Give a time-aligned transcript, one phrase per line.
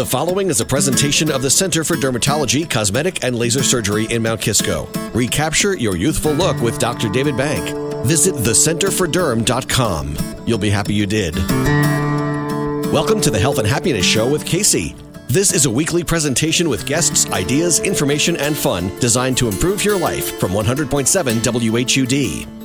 [0.00, 4.22] The following is a presentation of the Center for Dermatology, Cosmetic, and Laser Surgery in
[4.22, 4.88] Mount Kisco.
[5.12, 7.10] Recapture your youthful look with Dr.
[7.10, 7.76] David Bank.
[8.06, 10.16] Visit thecenterforderm.com.
[10.46, 11.36] You'll be happy you did.
[12.90, 14.96] Welcome to the Health and Happiness Show with Casey.
[15.28, 19.98] This is a weekly presentation with guests, ideas, information, and fun designed to improve your
[19.98, 22.59] life from 100.7 WHUD.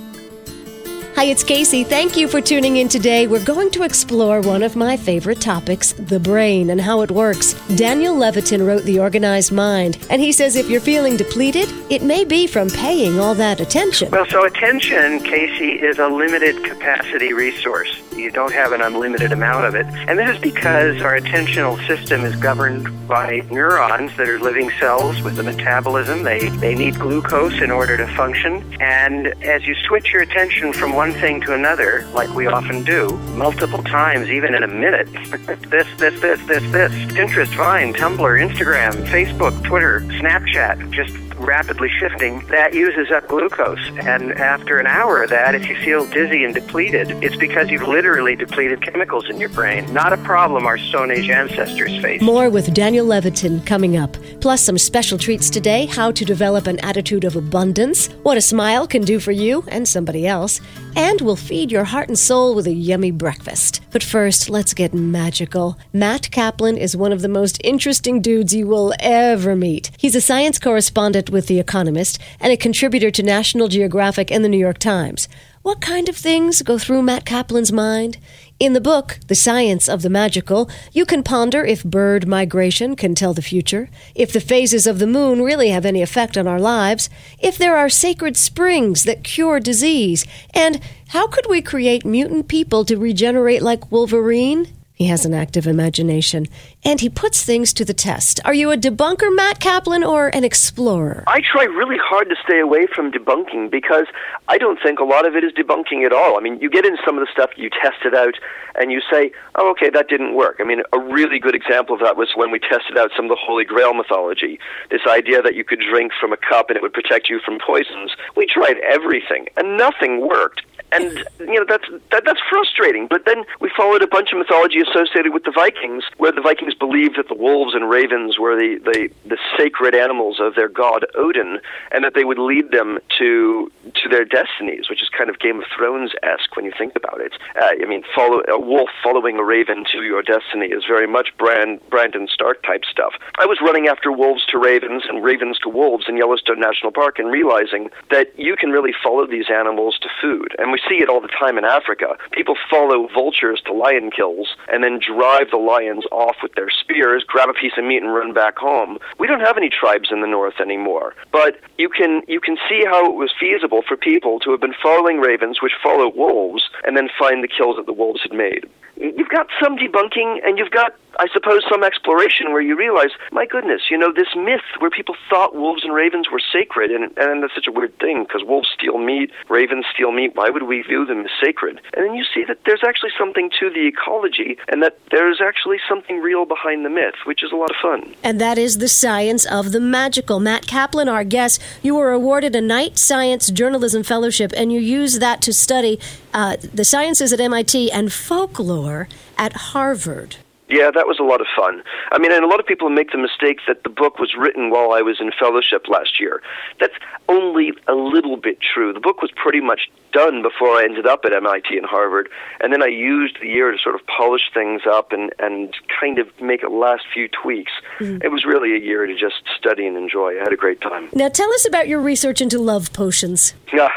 [1.16, 1.86] Hi, it's Casey.
[1.86, 3.25] Thank you for tuning in today.
[3.25, 7.54] We're going to explore one of my favorite topics, the brain and how it works.
[7.78, 12.25] Daniel Levitin wrote The Organized Mind, and he says if you're feeling depleted, it may
[12.25, 14.11] be from paying all that attention.
[14.11, 17.97] Well, so attention, Casey, is a limited capacity resource.
[18.15, 19.86] You don't have an unlimited amount of it.
[19.86, 25.21] And this is because our attentional system is governed by neurons that are living cells
[25.21, 26.24] with a metabolism.
[26.24, 28.64] They, they need glucose in order to function.
[28.79, 33.09] And as you switch your attention from one thing to another, like we often do,
[33.36, 35.11] multiple times, even in a minute,
[35.69, 42.45] this, this, this, this, this, Pinterest, Vine, Tumblr, Instagram, Facebook, Twitter, Snapchat, just rapidly shifting,
[42.47, 43.80] that uses up glucose.
[44.00, 47.88] And after an hour of that, if you feel dizzy and depleted, it's because you've
[47.88, 49.92] literally depleted chemicals in your brain.
[49.94, 52.23] Not a problem our Stone Age ancestors faced.
[52.23, 54.16] More with Daniel Levitin coming up.
[54.42, 58.88] Plus, some special treats today how to develop an attitude of abundance, what a smile
[58.88, 60.61] can do for you and somebody else,
[60.95, 63.81] and we'll feed your heart and soul with a yummy breakfast.
[63.92, 65.77] But first, let's get magical.
[65.94, 69.92] Matt Kaplan is one of the most interesting dudes you will ever meet.
[69.97, 74.49] He's a science correspondent with The Economist and a contributor to National Geographic and The
[74.49, 75.27] New York Times.
[75.61, 78.19] What kind of things go through Matt Kaplan's mind?
[78.59, 83.15] In the book, The Science of the Magical, you can ponder if bird migration can
[83.15, 86.59] tell the future, if the phases of the moon really have any effect on our
[86.59, 87.09] lives,
[87.39, 92.85] if there are sacred springs that cure disease, and how could we create mutant people
[92.85, 94.67] to regenerate like Wolverine?
[94.95, 96.47] He has an active imagination,
[96.85, 98.39] and he puts things to the test.
[98.45, 101.25] Are you a debunker, Matt Kaplan, or an explorer?
[101.27, 104.05] I try really hard to stay away from debunking because
[104.47, 106.37] I don't think a lot of it is debunking at all.
[106.37, 108.36] I mean, you get in some of the stuff, you test it out,
[108.80, 110.58] and you say, oh, okay, that didn't work.
[110.61, 113.30] I mean, a really good example of that was when we tested out some of
[113.30, 114.59] the Holy Grail mythology.
[114.91, 117.59] This idea that you could drink from a cup and it would protect you from
[117.59, 118.15] poisons.
[118.37, 120.61] We tried everything, and nothing worked
[120.95, 123.08] and you know that's that, that's frustrating.
[123.08, 126.73] But then we followed a bunch of mythology associated with the Vikings, where the Vikings
[126.73, 131.06] believed that the wolves and ravens were the the, the sacred animals of their god
[131.16, 131.60] Odin,
[131.92, 133.72] and that they would lead them to
[134.04, 137.22] to their destinies, which is kind of Game of Thrones esque when you think about
[137.22, 137.34] it.
[137.62, 141.30] Uh, I mean, follow a wolf following a raven to your destiny is very much
[141.38, 143.14] Brand Brandon Stark type stuff.
[143.38, 147.20] I was running after wolves to ravens and ravens to wolves in Yellowstone National Park,
[147.20, 151.09] and realizing that you can really follow these animals to food, and we see it
[151.09, 152.18] all the time in Africa.
[152.31, 157.23] People follow vultures to lion kills and then drive the lions off with their spears,
[157.28, 158.97] grab a piece of meat, and run back home.
[159.19, 162.84] We don't have any tribes in the north anymore, but you can you can see
[162.85, 166.96] how it was feasible for people to have been following ravens, which follow wolves, and
[166.96, 168.66] then find the kills that the wolves had made.
[168.98, 173.46] You've got some debunking, and you've got I suppose, some exploration where you realize, my
[173.46, 177.44] goodness, you know, this myth where people thought wolves and ravens were sacred, and, and
[177.44, 180.36] that's such a weird thing because wolves steal meat, ravens steal meat.
[180.36, 181.80] Why would we view them as sacred?
[181.94, 185.78] And then you see that there's actually something to the ecology, and that there's actually
[185.88, 188.14] something real behind the myth, which is a lot of fun.
[188.24, 190.40] And that is the science of the magical.
[190.40, 195.20] Matt Kaplan, our guest, you were awarded a Knight Science Journalism Fellowship, and you use
[195.20, 196.00] that to study
[196.35, 199.07] uh, the sciences at MIT and folklore
[199.38, 200.35] at Harvard.
[200.68, 201.84] Yeah, that was a lot of fun.
[202.12, 204.69] I mean, and a lot of people make the mistake that the book was written
[204.69, 206.41] while I was in fellowship last year.
[206.79, 206.96] That's
[207.29, 208.91] only a little bit true.
[208.91, 212.29] The book was pretty much done before I ended up at MIT and Harvard,
[212.59, 216.19] and then I used the year to sort of polish things up and, and kind
[216.19, 217.72] of make a last few tweaks.
[218.00, 218.23] Mm-hmm.
[218.23, 220.35] It was really a year to just study and enjoy.
[220.38, 221.07] I had a great time.
[221.13, 223.53] Now, tell us about your research into love potions.
[223.72, 223.90] Yeah.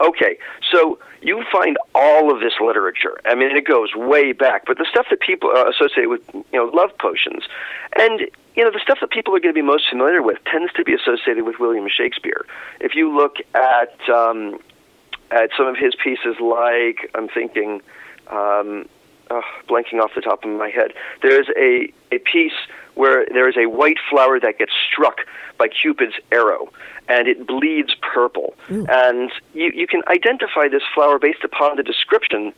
[0.00, 0.36] Okay,
[0.70, 3.20] so you find all of this literature.
[3.24, 6.44] I mean, it goes way back, but the stuff that people uh, associate with, you
[6.52, 7.44] know, love potions,
[7.96, 8.20] and
[8.54, 10.84] you know, the stuff that people are going to be most familiar with tends to
[10.84, 12.44] be associated with William Shakespeare.
[12.80, 14.58] If you look at um,
[15.30, 17.80] at some of his pieces, like I'm thinking,
[18.28, 18.88] um,
[19.32, 20.92] oh, blanking off the top of my head,
[21.22, 22.58] there's a a piece
[22.94, 25.18] where there is a white flower that gets struck
[25.58, 26.70] by Cupid's arrow,
[27.08, 28.54] and it bleeds purple.
[28.70, 28.86] Ooh.
[28.88, 32.52] And you, you can identify this flower based upon the description.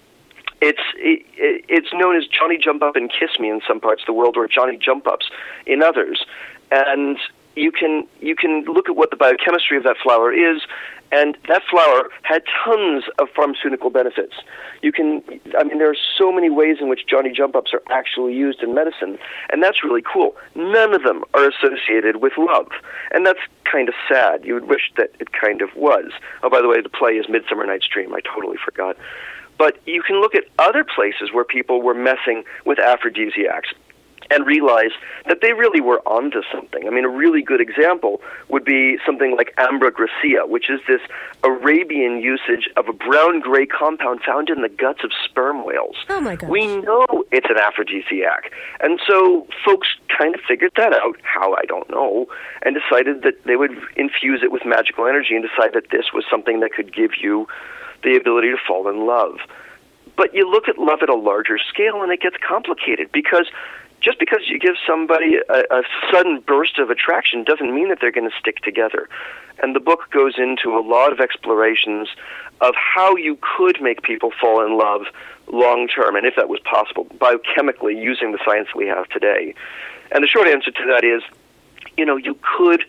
[0.61, 1.25] It's it,
[1.69, 4.37] it's known as Johnny Jump Up and Kiss Me in some parts of the world,
[4.37, 5.31] or Johnny Jump Ups
[5.67, 6.25] in others.
[6.71, 7.19] And
[7.57, 10.63] you can you can look at what the biochemistry of that flower is,
[11.15, 14.35] And that flower had tons of pharmaceutical benefits.
[14.83, 15.23] You can,
[15.57, 18.65] I mean, there are so many ways in which Johnny jump ups are actually used
[18.65, 19.17] in medicine,
[19.51, 20.35] and that's really cool.
[20.57, 22.67] None of them are associated with love,
[23.13, 23.39] and that's
[23.71, 24.45] kind of sad.
[24.45, 26.11] You would wish that it kind of was.
[26.43, 28.13] Oh, by the way, the play is Midsummer Night's Dream.
[28.13, 28.97] I totally forgot.
[29.57, 33.69] But you can look at other places where people were messing with aphrodisiacs
[34.31, 34.93] and realize
[35.27, 36.87] that they really were onto something.
[36.87, 41.01] I mean, a really good example would be something like ambra grisea, which is this
[41.43, 45.97] Arabian usage of a brown gray compound found in the guts of sperm whales.
[46.09, 46.51] Oh my gosh.
[46.51, 48.53] We know it's an aphrodisiac.
[48.81, 52.27] And so folks kind of figured that out, how I don't know,
[52.63, 56.25] and decided that they would infuse it with magical energy and decide that this was
[56.31, 57.47] something that could give you
[58.03, 59.39] the ability to fall in love.
[60.17, 63.51] But you look at love at a larger scale and it gets complicated because
[64.01, 65.83] just because you give somebody a, a
[66.13, 69.09] sudden burst of attraction doesn't mean that they're going to stick together.
[69.63, 72.09] And the book goes into a lot of explorations
[72.61, 75.07] of how you could make people fall in love
[75.47, 79.55] long term, and if that was possible, biochemically using the science we have today.
[80.13, 81.23] And the short answer to that is,
[81.97, 82.85] you know, you could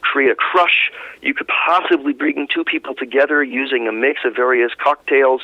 [0.00, 0.90] create a crush.
[1.22, 5.42] You could possibly bring two people together using a mix of various cocktails.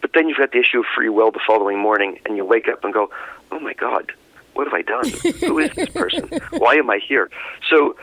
[0.00, 2.68] But then you've got the issue of free will the following morning, and you wake
[2.68, 3.10] up and go,
[3.52, 4.12] oh my God,
[4.54, 5.08] what have I done?
[5.40, 6.28] Who is this person?
[6.50, 7.30] Why am I here?
[7.70, 7.96] So,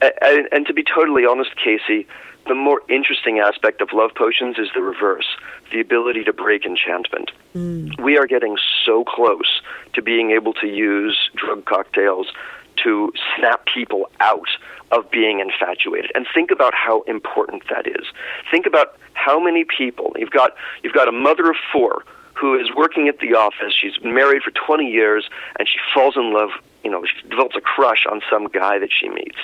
[0.00, 2.06] and, and to be totally honest, Casey,
[2.46, 5.26] the more interesting aspect of love potions is the reverse
[5.72, 7.30] the ability to break enchantment.
[7.54, 8.00] Mm.
[8.02, 9.60] We are getting so close
[9.92, 12.26] to being able to use drug cocktails
[12.82, 14.48] to snap people out
[14.90, 16.10] of being infatuated.
[16.14, 18.06] And think about how important that is.
[18.50, 22.04] Think about how many people you've got you've got a mother of four
[22.34, 23.74] who is working at the office.
[23.78, 25.28] She's been married for 20 years,
[25.58, 26.50] and she falls in love.
[26.84, 29.38] You know, she develops a crush on some guy that she meets.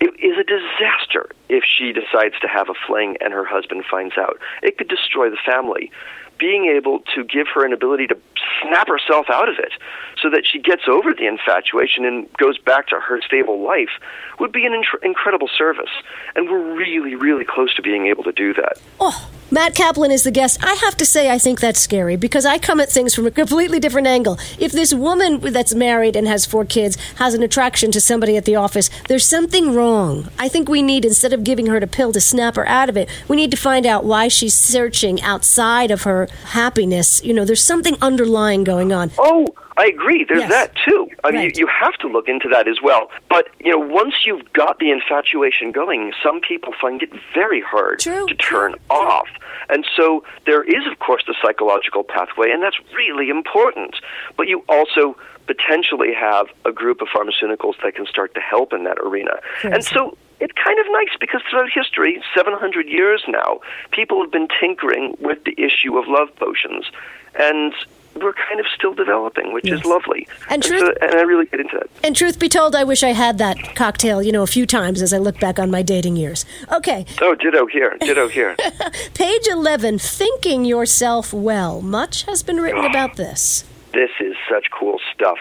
[0.00, 4.16] It is a disaster if she decides to have a fling and her husband finds
[4.16, 4.38] out.
[4.62, 5.92] It could destroy the family.
[6.38, 8.16] Being able to give her an ability to
[8.62, 9.72] snap herself out of it
[10.20, 13.90] so that she gets over the infatuation and goes back to her stable life
[14.38, 15.90] would be an in- incredible service.
[16.34, 18.80] And we're really, really close to being able to do that.
[19.00, 20.64] Oh, Matt Kaplan is the guest.
[20.64, 23.32] I have to say, I think that's scary because I come at things from a
[23.32, 24.38] completely different angle.
[24.60, 28.44] If this woman that's married and has four kids has an attraction to somebody at
[28.44, 30.28] the office, there's something wrong.
[30.38, 32.96] I think we need, instead of giving her a pill to snap her out of
[32.96, 37.20] it, we need to find out why she's searching outside of her happiness.
[37.24, 39.10] You know, there's something underlying going on.
[39.18, 39.46] Oh,
[39.80, 40.24] I agree.
[40.28, 40.50] There's yes.
[40.50, 41.08] that too.
[41.24, 41.56] I mean, right.
[41.56, 43.10] you, you have to look into that as well.
[43.30, 48.00] But you know, once you've got the infatuation going, some people find it very hard
[48.00, 48.26] True.
[48.26, 48.80] to turn True.
[48.90, 49.28] off.
[49.70, 53.96] And so there is, of course, the psychological pathway, and that's really important.
[54.36, 55.16] But you also
[55.46, 59.40] potentially have a group of pharmaceuticals that can start to help in that arena.
[59.64, 63.60] And so it's kind of nice because throughout history, 700 years now,
[63.90, 66.90] people have been tinkering with the issue of love potions.
[67.38, 67.74] And
[68.16, 69.80] we're kind of still developing, which yes.
[69.80, 70.26] is lovely.
[70.48, 71.90] And, truth, and, so, and I really get into that.
[72.02, 75.02] And truth be told, I wish I had that cocktail, you know, a few times
[75.02, 76.44] as I look back on my dating years.
[76.72, 77.06] Okay.
[77.20, 78.56] Oh, ditto here, ditto here.
[79.14, 81.80] Page 11, thinking yourself well.
[81.80, 83.64] Much has been written oh, about this.
[83.92, 85.38] This is such cool stuff.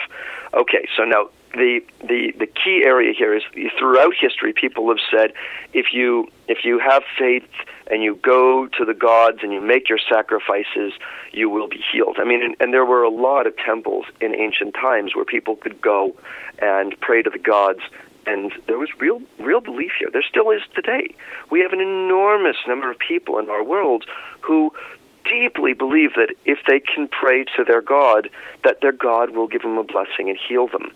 [0.53, 3.43] Okay, so now the, the the key area here is
[3.77, 5.33] throughout history people have said
[5.73, 7.49] if you if you have faith
[7.89, 10.93] and you go to the gods and you make your sacrifices
[11.31, 12.17] you will be healed.
[12.19, 15.55] I mean and, and there were a lot of temples in ancient times where people
[15.55, 16.15] could go
[16.59, 17.81] and pray to the gods
[18.27, 20.09] and there was real real belief here.
[20.11, 21.15] There still is today.
[21.49, 24.05] We have an enormous number of people in our world
[24.41, 24.71] who
[25.25, 28.29] deeply believe that if they can pray to their god
[28.63, 30.91] that their god will give them a blessing and heal them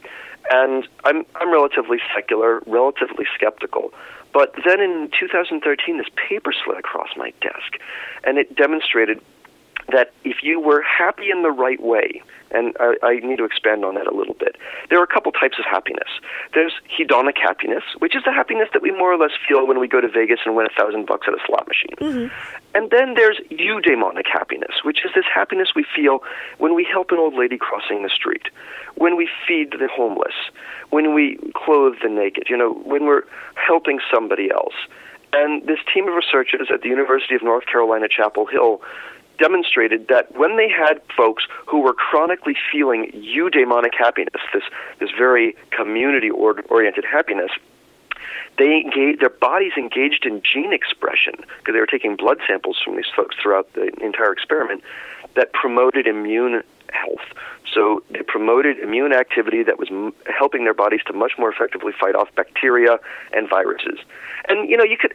[0.52, 3.94] and I'm I'm relatively secular, relatively skeptical.
[4.34, 7.80] But then in 2013, this paper slid across my desk,
[8.24, 9.22] and it demonstrated
[9.92, 13.84] that if you were happy in the right way, and I, I, need to expand
[13.84, 14.56] on that a little bit.
[14.90, 16.08] There are a couple types of happiness.
[16.54, 19.88] There's hedonic happiness, which is the happiness that we more or less feel when we
[19.88, 21.96] go to Vegas and win a thousand bucks at a slot machine.
[22.00, 22.63] Mm-hmm.
[22.76, 26.24] And then there's eudaimonic happiness, which is this happiness we feel
[26.58, 28.48] when we help an old lady crossing the street,
[28.96, 30.34] when we feed the homeless,
[30.90, 33.24] when we clothe the naked, you know, when we're
[33.56, 34.74] helping somebody else.
[35.34, 38.82] And this team of researchers at the University of North Carolina, Chapel Hill,
[39.38, 44.64] demonstrated that when they had folks who were chronically feeling eudaimonic happiness, this,
[45.00, 47.52] this very community oriented happiness,
[48.58, 52.96] they engaged, their bodies engaged in gene expression because they were taking blood samples from
[52.96, 54.84] these folks throughout the entire experiment
[55.36, 57.26] that promoted immune health.
[57.74, 61.92] So they promoted immune activity that was m- helping their bodies to much more effectively
[62.00, 63.00] fight off bacteria
[63.32, 64.00] and viruses.
[64.48, 65.14] And you know, you could.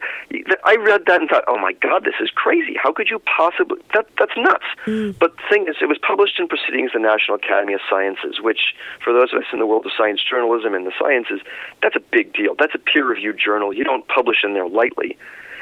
[0.65, 2.75] I read that and thought, "Oh my God, this is crazy!
[2.81, 3.79] How could you possibly?
[3.93, 5.17] That that's nuts." Mm.
[5.19, 8.41] But the thing is, it was published in Proceedings of the National Academy of Sciences,
[8.41, 11.41] which, for those of us in the world of science journalism and the sciences,
[11.81, 12.55] that's a big deal.
[12.57, 13.71] That's a peer-reviewed journal.
[13.71, 15.17] You don't publish in there lightly.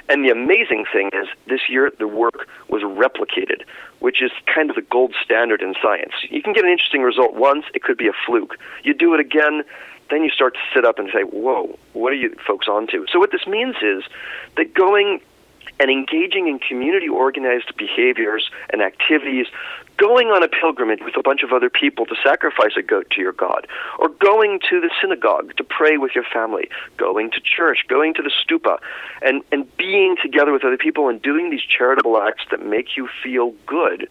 [0.09, 3.63] And the amazing thing is, this year the work was replicated,
[3.99, 6.13] which is kind of the gold standard in science.
[6.29, 8.57] You can get an interesting result once, it could be a fluke.
[8.83, 9.63] You do it again,
[10.09, 13.05] then you start to sit up and say, whoa, what are you folks onto?
[13.11, 14.03] So, what this means is
[14.55, 15.19] that going
[15.79, 19.47] and engaging in community organized behaviors and activities,
[19.97, 23.21] going on a pilgrimage with a bunch of other people to sacrifice a goat to
[23.21, 23.67] your God,
[23.99, 28.21] or going to the synagogue to pray with your family, going to church, going to
[28.21, 28.77] the stupa,
[29.21, 33.09] and, and being together with other people and doing these charitable acts that make you
[33.23, 34.07] feel good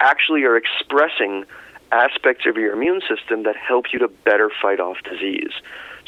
[0.00, 1.44] actually are expressing
[1.92, 5.52] aspects of your immune system that help you to better fight off disease.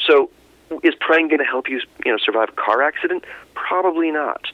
[0.05, 0.29] So,
[0.83, 3.23] is praying going to help you, you know, survive a car accident?
[3.53, 4.47] Probably not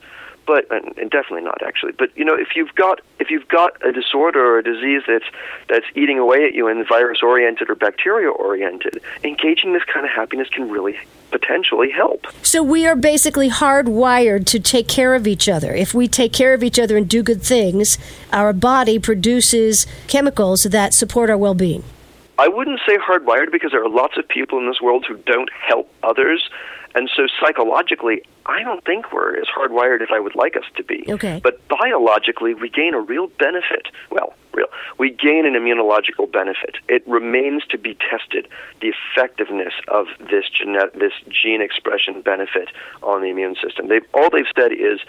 [0.45, 1.91] but and definitely not actually.
[1.93, 5.25] But you know, if you've got if you've got a disorder or a disease that's
[5.67, 10.11] that's eating away at you and virus oriented or bacteria oriented, engaging this kind of
[10.11, 10.97] happiness can really
[11.31, 12.27] potentially help.
[12.43, 15.73] So we are basically hardwired to take care of each other.
[15.73, 17.97] If we take care of each other and do good things,
[18.33, 21.83] our body produces chemicals that support our well-being.
[22.37, 25.49] I wouldn't say hardwired because there are lots of people in this world who don't
[25.51, 26.49] help others
[26.95, 30.83] and so psychologically, I don't think we're as hardwired as I would like us to
[30.83, 31.05] be.
[31.07, 31.39] Okay.
[31.43, 33.87] But biologically, we gain a real benefit.
[34.09, 34.67] Well, real.
[34.97, 36.75] We gain an immunological benefit.
[36.89, 38.47] It remains to be tested
[38.81, 42.69] the effectiveness of this gene, this gene expression benefit
[43.03, 43.87] on the immune system.
[43.87, 44.99] They've, all they've said is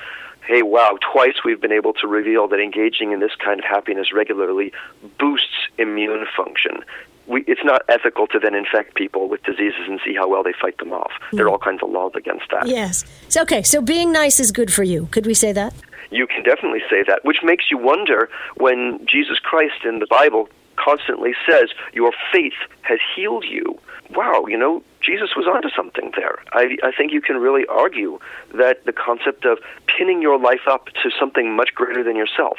[0.46, 4.12] hey, wow, twice we've been able to reveal that engaging in this kind of happiness
[4.12, 4.72] regularly
[5.16, 6.82] boosts immune function
[7.26, 10.52] we, it's not ethical to then infect people with diseases and see how well they
[10.52, 11.12] fight them off.
[11.32, 11.52] There are hmm.
[11.52, 12.66] all kinds of laws against that.
[12.66, 13.04] Yes.
[13.28, 15.08] So, okay, so being nice is good for you.
[15.10, 15.74] Could we say that?
[16.10, 20.48] You can definitely say that, which makes you wonder when Jesus Christ in the Bible
[20.76, 23.78] constantly says, Your faith has healed you.
[24.10, 26.38] Wow, you know, Jesus was onto something there.
[26.52, 28.18] I, I think you can really argue
[28.54, 32.58] that the concept of pinning your life up to something much greater than yourself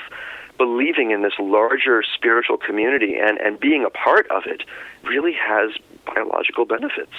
[0.63, 4.63] believing in this larger spiritual community and, and being a part of it
[5.03, 5.71] really has
[6.05, 7.11] biological benefits.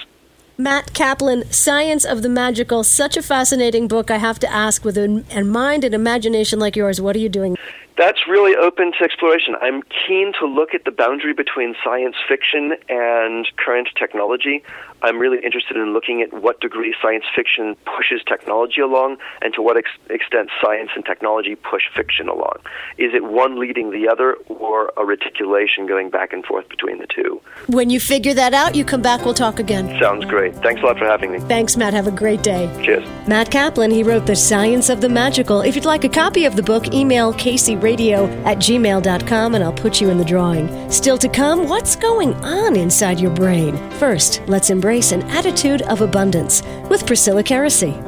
[0.57, 4.09] Matt Kaplan, Science of the Magical, such a fascinating book.
[4.09, 7.55] I have to ask, with a, mind and imagination like yours, what are you doing?
[7.97, 9.55] That's really open to exploration.
[9.61, 14.63] I'm keen to look at the boundary between science fiction and current technology.
[15.01, 19.61] I'm really interested in looking at what degree science fiction pushes technology along and to
[19.61, 22.57] what ex- extent science and technology push fiction along.
[22.97, 27.07] Is it one leading the other or a reticulation going back and forth between the
[27.07, 27.39] two?
[27.67, 29.97] When you figure that out, you come back, we'll talk again.
[30.01, 30.55] Sounds great.
[30.55, 31.39] Thanks a lot for having me.
[31.41, 31.93] Thanks, Matt.
[31.93, 32.69] Have a great day.
[32.83, 33.05] Cheers.
[33.27, 35.61] Matt Kaplan, he wrote The Science of the Magical.
[35.61, 37.31] If you'd like a copy of the book, email
[37.85, 40.91] kcradio at gmail.com and I'll put you in the drawing.
[40.91, 43.77] Still to come, what's going on inside your brain?
[43.91, 48.01] First, let's embrace an attitude of abundance with Priscilla Keresy.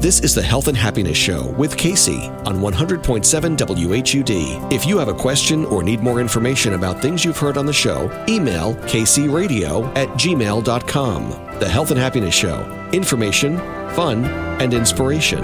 [0.00, 4.72] This is the Health and Happiness Show with Casey on 100.7 WHUD.
[4.72, 7.72] If you have a question or need more information about things you've heard on the
[7.72, 11.58] show, email kcradio at gmail.com.
[11.58, 12.88] The Health and Happiness Show.
[12.92, 13.56] Information,
[13.96, 14.26] fun,
[14.60, 15.42] and inspiration.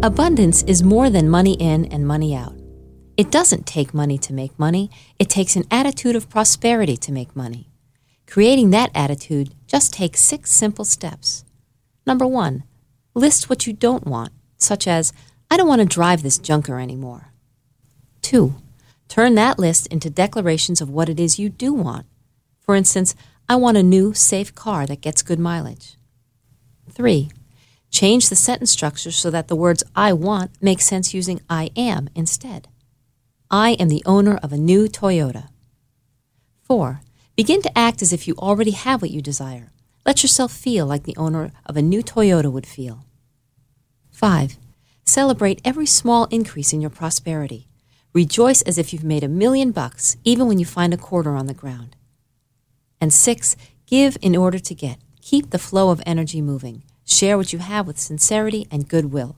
[0.00, 2.54] Abundance is more than money in and money out.
[3.16, 7.34] It doesn't take money to make money, it takes an attitude of prosperity to make
[7.34, 7.68] money.
[8.24, 11.44] Creating that attitude just takes six simple steps.
[12.06, 12.62] Number one,
[13.12, 15.12] list what you don't want, such as,
[15.50, 17.32] I don't want to drive this junker anymore.
[18.22, 18.54] Two,
[19.08, 22.06] turn that list into declarations of what it is you do want.
[22.60, 23.16] For instance,
[23.48, 25.96] I want a new, safe car that gets good mileage.
[26.88, 27.30] Three,
[27.90, 32.08] change the sentence structure so that the words I want make sense using I am
[32.14, 32.68] instead.
[33.50, 35.48] I am the owner of a new Toyota.
[36.62, 37.00] 4.
[37.36, 39.72] Begin to act as if you already have what you desire.
[40.04, 43.04] Let yourself feel like the owner of a new Toyota would feel.
[44.10, 44.58] 5.
[45.04, 47.68] Celebrate every small increase in your prosperity.
[48.12, 51.46] Rejoice as if you've made a million bucks, even when you find a quarter on
[51.46, 51.96] the ground.
[53.00, 53.56] And 6.
[53.86, 54.98] Give in order to get.
[55.22, 56.82] Keep the flow of energy moving.
[57.08, 59.36] Share what you have with sincerity and goodwill.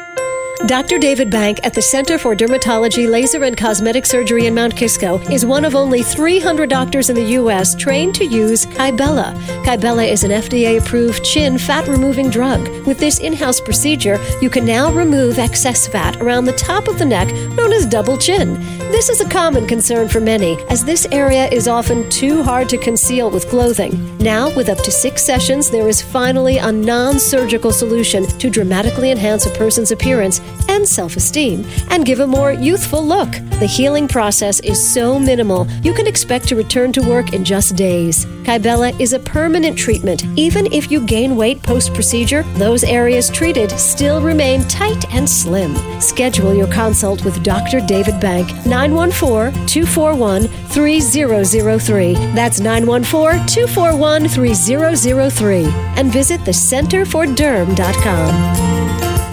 [0.68, 1.00] Dr.
[1.00, 5.44] David Bank at the Center for Dermatology, Laser, and Cosmetic Surgery in Mount Kisco is
[5.44, 7.74] one of only 300 doctors in the U.S.
[7.74, 9.34] trained to use Kybella.
[9.66, 12.70] Kybella is an FDA approved chin fat removing drug.
[12.86, 17.00] With this in house procedure, you can now remove excess fat around the top of
[17.00, 18.54] the neck, known as double chin.
[18.92, 22.78] This is a common concern for many, as this area is often too hard to
[22.78, 24.16] conceal with clothing.
[24.20, 29.10] Now, with up to six sessions, there is finally a non surgical solution to dramatically
[29.10, 30.40] enhance a person's appearance
[30.70, 33.32] and self esteem and give a more youthful look.
[33.60, 37.76] The healing process is so minimal, you can expect to return to work in just
[37.76, 38.26] days.
[38.44, 40.26] Kybella is a permanent treatment.
[40.36, 45.76] Even if you gain weight post procedure, those areas treated still remain tight and slim.
[46.02, 47.80] Schedule your consult with Dr.
[47.82, 52.14] David Bank, 914 241 3003.
[52.34, 55.66] That's 914 241 3003.
[55.98, 58.91] And visit thecenterforderm.com.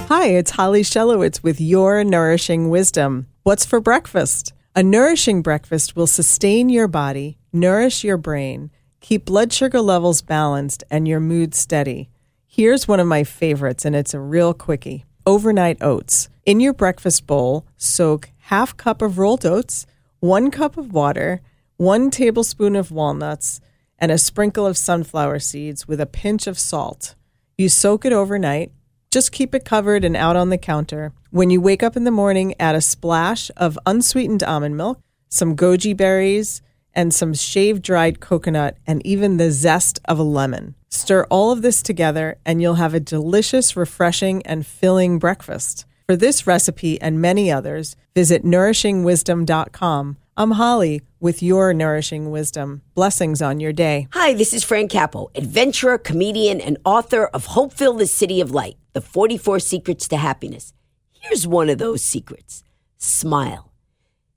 [0.09, 3.27] Hi, it's Holly Shelowitz with Your Nourishing Wisdom.
[3.43, 4.55] What's for breakfast?
[4.75, 8.71] A nourishing breakfast will sustain your body, nourish your brain,
[9.03, 12.09] keep blood sugar levels balanced, and your mood steady.
[12.47, 16.31] Here's one of my favorites, and it's a real quickie overnight oats.
[16.47, 19.85] In your breakfast bowl, soak half cup of rolled oats,
[20.21, 21.43] one cup of water,
[21.77, 23.61] one tablespoon of walnuts,
[23.99, 27.15] and a sprinkle of sunflower seeds with a pinch of salt.
[27.59, 28.73] You soak it overnight
[29.11, 31.13] just keep it covered and out on the counter.
[31.31, 35.57] When you wake up in the morning, add a splash of unsweetened almond milk, some
[35.57, 36.63] goji berries,
[36.95, 40.75] and some shaved dried coconut, and even the zest of a lemon.
[40.89, 45.85] Stir all of this together, and you'll have a delicious, refreshing, and filling breakfast.
[46.07, 50.17] For this recipe and many others, visit nourishingwisdom.com.
[50.39, 52.83] I'm Holly with your nourishing wisdom.
[52.95, 54.09] Blessings on your day.
[54.13, 58.77] Hi, this is Fran Capo, adventurer, comedian, and author of Hopeville, the City of Light,
[58.99, 60.73] the 44 Secrets to Happiness.
[61.13, 62.65] Here's one of those secrets
[62.97, 63.71] smile.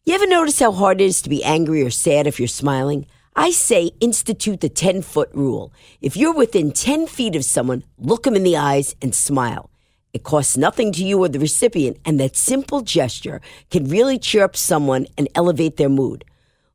[0.05, 3.07] You ever notice how hard it is to be angry or sad if you're smiling?
[3.35, 5.73] I say institute the 10 foot rule.
[5.99, 9.71] If you're within 10 feet of someone, look them in the eyes and smile.
[10.13, 14.43] It costs nothing to you or the recipient, and that simple gesture can really cheer
[14.43, 16.23] up someone and elevate their mood.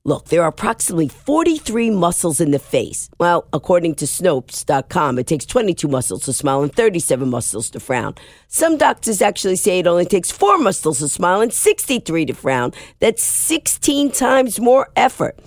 [0.07, 3.11] Look, there are approximately 43 muscles in the face.
[3.19, 8.14] Well, according to Snopes.com, it takes 22 muscles to smile and 37 muscles to frown.
[8.47, 12.73] Some doctors actually say it only takes 4 muscles to smile and 63 to frown.
[13.01, 15.40] That's 16 times more effort.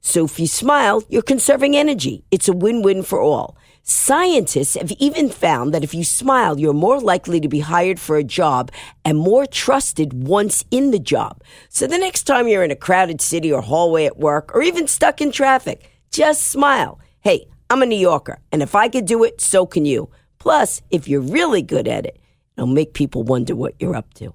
[0.00, 2.22] So if you smile, you're conserving energy.
[2.30, 3.56] It's a win win for all.
[3.86, 8.16] Scientists have even found that if you smile, you're more likely to be hired for
[8.16, 8.72] a job
[9.04, 11.42] and more trusted once in the job.
[11.68, 14.88] So the next time you're in a crowded city or hallway at work or even
[14.88, 16.98] stuck in traffic, just smile.
[17.20, 20.08] Hey, I'm a New Yorker, and if I could do it, so can you.
[20.38, 22.18] Plus, if you're really good at it,
[22.56, 24.32] it'll make people wonder what you're up to.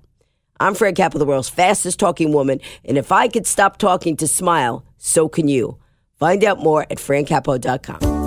[0.60, 4.28] I'm Fran Capo, the world's fastest talking woman, and if I could stop talking to
[4.28, 5.80] smile, so can you.
[6.20, 8.19] Find out more at francapo.com.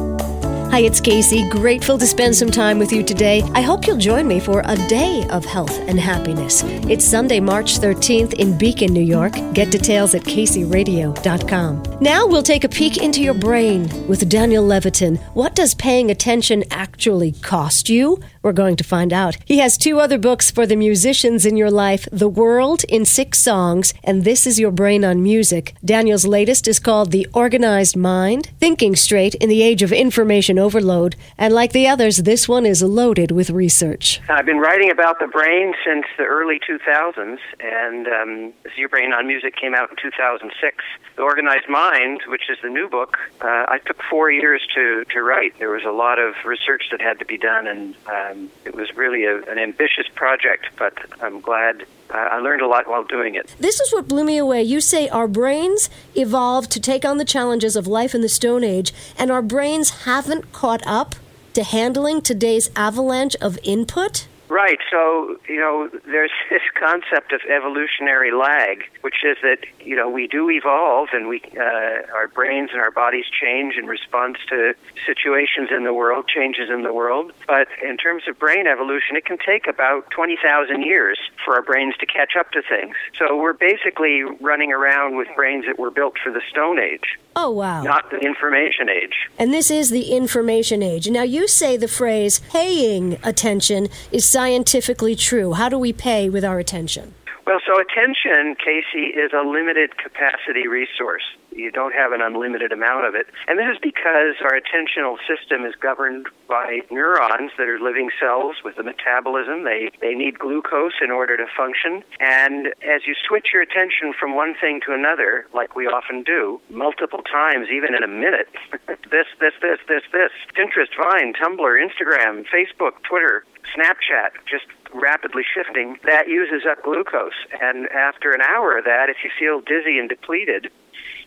[0.73, 1.47] Hi, it's Casey.
[1.51, 3.43] Grateful to spend some time with you today.
[3.53, 6.63] I hope you'll join me for a day of health and happiness.
[6.89, 9.35] It's Sunday, March 13th in Beacon, New York.
[9.53, 11.83] Get details at kcradio.com.
[12.01, 15.19] Now we'll take a peek into your brain with Daniel Levitin.
[15.35, 18.19] What does paying attention actually cost you?
[18.43, 19.37] We're going to find out.
[19.45, 23.39] He has two other books for the musicians in your life The World in Six
[23.39, 25.75] Songs, and This is Your Brain on Music.
[25.85, 31.15] Daniel's latest is called The Organized Mind Thinking Straight in the Age of Information Overload.
[31.39, 34.21] And like the others, this one is loaded with research.
[34.29, 38.89] I've been writing about the brain since the early 2000s, and um, This is Your
[38.89, 40.85] Brain on Music came out in 2006.
[41.15, 45.23] The Organized Mind, which is the new book, uh, I took four years to, to
[45.23, 45.59] write.
[45.61, 48.75] There was a lot of research that had to be done, and uh, um, it
[48.75, 53.35] was really a, an ambitious project, but I'm glad I learned a lot while doing
[53.35, 53.55] it.
[53.59, 54.63] This is what blew me away.
[54.63, 58.65] You say our brains evolved to take on the challenges of life in the Stone
[58.65, 61.15] Age, and our brains haven't caught up
[61.55, 64.27] to handling today's avalanche of input?
[64.53, 64.81] Right.
[64.91, 70.27] So, you know, there's this concept of evolutionary lag, which is that, you know, we
[70.27, 74.75] do evolve and we, uh, our brains and our bodies change in response to
[75.07, 77.33] situations in the world, changes in the world.
[77.47, 81.97] But in terms of brain evolution, it can take about 20,000 years for our brains
[82.01, 82.95] to catch up to things.
[83.19, 87.19] So we're basically running around with brains that were built for the Stone Age.
[87.35, 87.83] Oh, wow.
[87.83, 89.15] Not the information age.
[89.39, 91.09] And this is the information age.
[91.09, 95.53] Now, you say the phrase paying attention is scientifically true.
[95.53, 97.15] How do we pay with our attention?
[97.47, 101.23] Well, so attention, Casey, is a limited capacity resource.
[101.55, 103.27] You don't have an unlimited amount of it.
[103.47, 108.57] And this is because our attentional system is governed by neurons that are living cells
[108.65, 109.65] with a metabolism.
[109.65, 112.03] They, they need glucose in order to function.
[112.21, 116.61] And as you switch your attention from one thing to another, like we often do,
[116.71, 118.49] multiple times, even in a minute,
[119.11, 123.45] this, this, this, this, this, Pinterest, Vine, Tumblr, Instagram, Facebook, Twitter,
[123.77, 127.33] Snapchat, just rapidly shifting, that uses up glucose.
[127.61, 130.71] And after an hour of that, if you feel dizzy and depleted,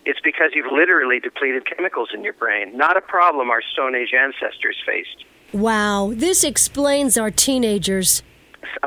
[0.06, 2.78] it's because you've literally depleted chemicals in your brain.
[2.78, 5.26] Not a problem our Stone Age ancestors faced.
[5.52, 8.22] Wow, this explains our teenagers.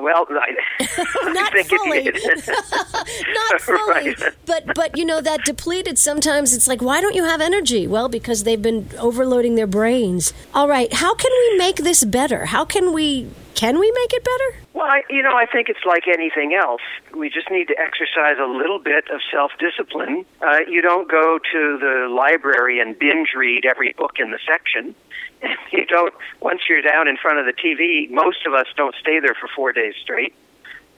[0.01, 0.55] Well, I,
[1.33, 2.05] not I think fully,
[3.35, 4.17] not fully, Right.
[4.47, 5.99] but but you know that depleted.
[5.99, 7.87] Sometimes it's like, why don't you have energy?
[7.87, 10.33] Well, because they've been overloading their brains.
[10.55, 12.47] All right, how can we make this better?
[12.47, 14.65] How can we can we make it better?
[14.73, 16.83] Well, I, you know, I think it's like anything else.
[17.17, 20.25] We just need to exercise a little bit of self discipline.
[20.41, 24.95] Uh, you don't go to the library and binge read every book in the section.
[25.71, 29.21] You don't, once you're down in front of the TV, most of us don't stay
[29.21, 30.35] there for four days straight.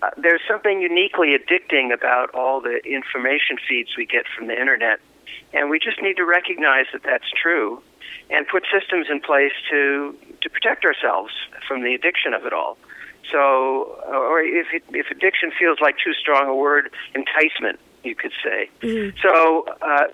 [0.00, 5.00] Uh, there's something uniquely addicting about all the information feeds we get from the internet.
[5.52, 7.82] And we just need to recognize that that's true
[8.30, 11.32] and put systems in place to, to protect ourselves
[11.66, 12.78] from the addiction of it all.
[13.30, 18.32] So, or if, it, if addiction feels like too strong a word, enticement, you could
[18.42, 18.70] say.
[19.22, 20.06] So, uh,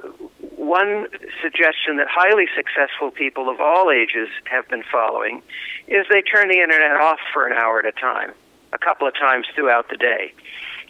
[0.57, 1.07] one
[1.43, 5.43] suggestion that highly successful people of all ages have been following
[5.87, 8.33] is they turn the internet off for an hour at a time,
[8.73, 10.33] a couple of times throughout the day.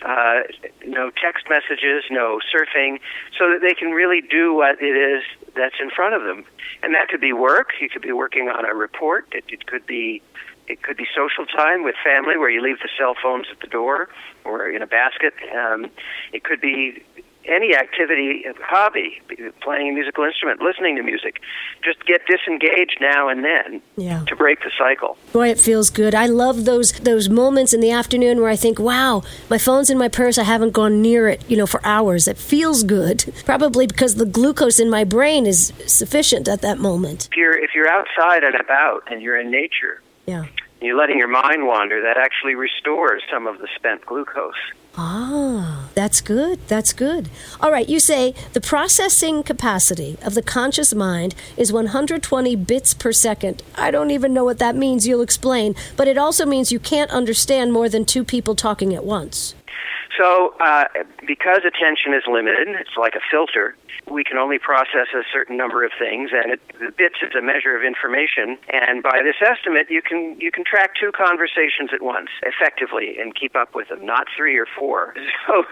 [0.05, 0.43] Uh,
[0.87, 3.01] no text messages, no surfing,
[3.39, 5.25] so that they can really do what it is
[5.55, 6.45] that's in front of them.
[6.83, 7.71] And that could be work.
[7.81, 9.27] You could be working on a report.
[9.33, 10.23] It, it could be
[10.69, 13.69] it could be social time with family where you leave the cell phones at the
[13.69, 14.09] door
[14.45, 15.33] or in a basket.
[15.55, 15.87] Um,
[16.33, 17.03] it could be
[17.49, 19.21] any activity, hobby,
[19.61, 21.41] playing a musical instrument, listening to music.
[21.85, 24.23] Just get disengaged now and then Yeah.
[24.27, 25.17] to break the cycle.
[25.33, 26.15] Boy, it feels good.
[26.15, 29.99] I love those those moments in the afternoon where I think, "Wow, my phone's in
[29.99, 30.39] my purse.
[30.39, 32.27] I haven't gone near it, you know, for hours.
[32.29, 33.25] It feels good.
[33.45, 37.75] Probably because the glucose in my brain is sufficient at that moment." If you're if
[37.75, 40.45] you're outside and about and you're in nature, Yeah.
[40.87, 42.01] You're letting your mind wander.
[42.01, 44.55] That actually restores some of the spent glucose.
[44.99, 46.59] Ah, that's good.
[46.69, 47.29] That's good.
[47.61, 53.13] All right, you say the processing capacity of the conscious mind is 120 bits per
[53.13, 53.63] second.
[53.77, 55.07] I don't even know what that means.
[55.07, 55.75] You'll explain.
[55.97, 59.55] But it also means you can't understand more than two people talking at once.
[60.17, 60.85] So, uh,
[61.27, 63.77] because attention is limited, it's like a filter.
[64.11, 67.43] We can only process a certain number of things, and it, the bits is a
[67.43, 68.57] measure of information.
[68.73, 73.35] And by this estimate, you can you can track two conversations at once effectively and
[73.35, 75.15] keep up with them, not three or four.
[75.47, 75.65] So,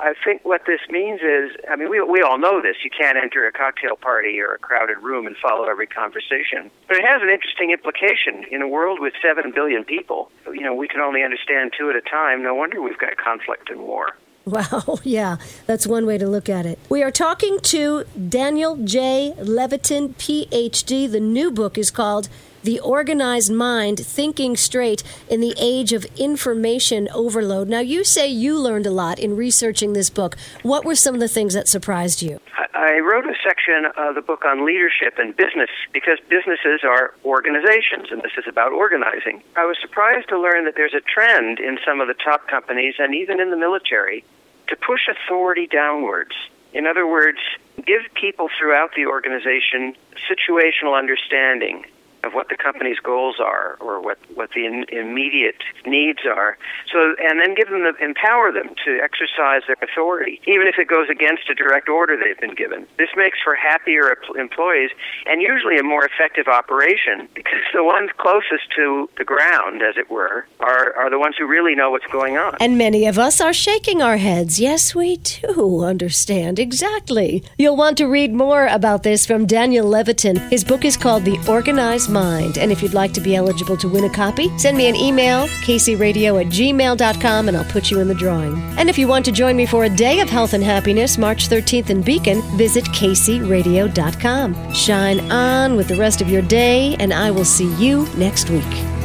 [0.00, 2.76] I think what this means is, I mean, we we all know this.
[2.84, 6.70] You can't enter a cocktail party or a crowded room and follow every conversation.
[6.86, 10.30] But it has an interesting implication in a world with seven billion people.
[10.46, 12.42] You know, we can only understand two at a time.
[12.42, 14.08] No wonder we've got conflict and war.
[14.48, 16.78] Wow, yeah, that's one way to look at it.
[16.88, 19.34] We are talking to Daniel J.
[19.36, 21.10] Levitin, PhD.
[21.10, 22.30] The new book is called
[22.64, 27.68] The Organized Mind Thinking Straight in the Age of Information Overload.
[27.68, 30.36] Now, you say you learned a lot in researching this book.
[30.62, 32.40] What were some of the things that surprised you?
[32.74, 38.10] I- wrote a section of the book on leadership and business because businesses are organizations,
[38.10, 39.42] and this is about organizing.
[39.56, 42.96] I was surprised to learn that there's a trend in some of the top companies
[42.98, 44.24] and even in the military
[44.66, 46.34] to push authority downwards.
[46.74, 47.38] In other words,
[47.86, 49.94] give people throughout the organization
[50.28, 51.86] situational understanding
[52.24, 56.58] of what the company's goals are or what, what the in, immediate needs are.
[56.92, 60.88] So, and then give them the, empower them to exercise their authority, even if it
[60.88, 62.86] goes against a direct order they've been given.
[62.98, 64.90] This makes for happier employees
[65.26, 70.10] and usually a more effective operation because the ones closest to the ground, as it
[70.10, 72.56] were, are, are the ones who really know what's going on.
[72.60, 74.58] And many of us are shaking our heads.
[74.58, 76.58] Yes, we do understand.
[76.58, 77.44] Exactly.
[77.56, 80.50] You'll want to read more about this from Daniel Levitin.
[80.50, 82.58] His book is called The Organized Mind.
[82.58, 85.46] And if you'd like to be eligible to win a copy, send me an email,
[85.64, 88.54] kcradio at gmail.com, and I'll put you in the drawing.
[88.78, 91.48] And if you want to join me for a day of health and happiness, March
[91.48, 94.74] 13th in Beacon, visit kcradio.com.
[94.74, 98.97] Shine on with the rest of your day, and I will see you next week.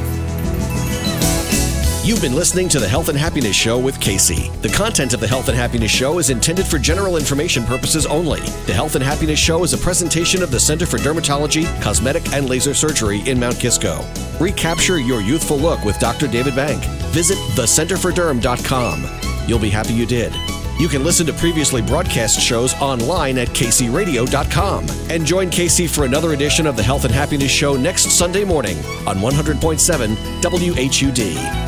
[2.04, 4.50] You've been listening to the Health and Happiness Show with Casey.
[4.62, 8.42] The content of the Health and Happiness Show is intended for general information purposes only.
[8.66, 12.50] The Health and Happiness Show is a presentation of the Center for Dermatology, Cosmetic, and
[12.50, 14.06] Laser Surgery in Mount Kisco.
[14.38, 16.28] Recapture your youthful look with Dr.
[16.28, 16.84] David Bank.
[17.14, 19.48] Visit thecenterforderm.com.
[19.48, 20.34] You'll be happy you did.
[20.78, 24.88] You can listen to previously broadcast shows online at kcradio.com.
[25.10, 28.76] And join Casey for another edition of the Health and Happiness Show next Sunday morning
[29.08, 31.63] on 100.7 WHUD.